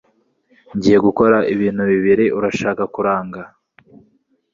Ngiye 0.75 0.97
gukora 1.05 1.37
ibintu 1.53 1.81
bibiri 1.91 2.25
Urashaka 2.37 2.83
kuranga? 2.93 3.41